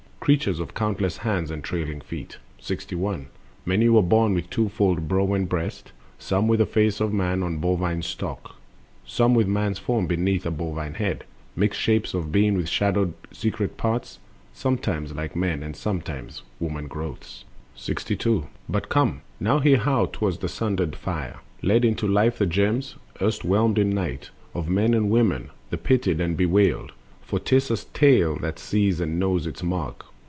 [0.21, 2.37] Creatures of countless hands and trailing feet.
[2.59, 3.25] 61.
[3.65, 7.57] Many were born with twofold brow and breast, Some with the face of man on
[7.57, 8.55] bovine stock,
[9.03, 11.23] Some with man's form beneath a bovine head,
[11.55, 14.19] Mixed shapes of being with shadowed secret parts,
[14.53, 17.43] Sometimes like men, and sometimes woman growths.
[17.73, 18.45] 62.
[18.69, 19.21] But come!
[19.39, 23.89] now hear how 'twas the sundered Fire Led into life the germs, erst whelmed in
[23.89, 26.91] night, Of men and women, the pitied and bewailed;
[27.21, 30.05] For 'tis a tale that sees and knows its mark.